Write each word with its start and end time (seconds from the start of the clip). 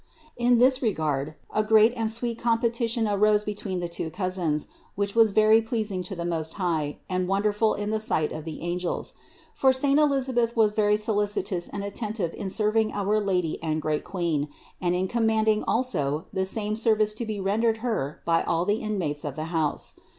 234. 0.39 0.51
In 0.53 0.57
this 0.57 0.81
regard 0.81 1.35
a 1.53 1.61
great 1.61 1.93
and 1.93 2.09
sweet 2.09 2.39
competition 2.39 3.07
arose 3.07 3.43
between 3.43 3.81
the 3.81 3.87
two 3.87 4.09
cousins, 4.09 4.67
which 4.95 5.13
was 5.13 5.29
very 5.29 5.61
pleasing 5.61 6.01
to 6.01 6.15
the 6.15 6.25
Most 6.25 6.55
High 6.55 6.97
and 7.07 7.27
wonderful 7.27 7.75
in 7.75 7.91
the 7.91 7.99
sight 7.99 8.31
of 8.31 8.43
the 8.43 8.61
angels; 8.61 9.13
for 9.53 9.71
saint 9.71 9.99
Elisabeth 9.99 10.55
was 10.57 10.71
very 10.71 10.97
solicitous 10.97 11.69
and 11.69 11.83
at 11.83 11.93
tentive 11.93 12.33
in 12.33 12.49
serving 12.49 12.91
our 12.93 13.19
Lady 13.21 13.61
and 13.61 13.79
great 13.79 14.03
Queen, 14.03 14.47
and 14.81 14.95
in 14.95 15.07
commanding 15.07 15.63
also 15.67 16.25
the 16.33 16.45
same 16.45 16.75
service 16.75 17.13
to 17.13 17.23
be 17.23 17.39
rendered 17.39 17.77
Her 17.85 18.23
by 18.25 18.41
all 18.41 18.65
the 18.65 18.77
inmates 18.77 19.23
of 19.23 19.35
the 19.35 19.45
house. 19.53 19.93